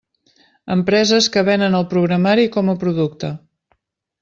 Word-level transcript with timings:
Empreses 0.75 1.27
que 1.35 1.43
venen 1.51 1.77
el 1.81 1.87
programari 1.93 2.47
com 2.57 2.75
a 2.75 2.77
producte. 2.87 3.33